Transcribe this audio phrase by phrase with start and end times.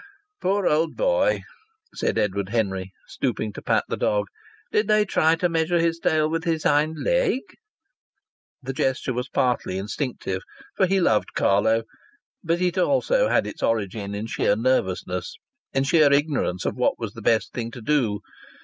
[0.41, 1.43] "Poor old boy!"
[1.93, 4.25] said Edward Henry, stooping to pat the dog.
[4.71, 7.41] "Did they try to measure his tail with his hind leg?"
[8.63, 10.41] The gesture was partly instinctive,
[10.75, 11.83] for he loved Carlo;
[12.43, 15.35] but it also had its origin in sheer nervousness,
[15.71, 18.21] in sheer ignorance of what was the best thing to do.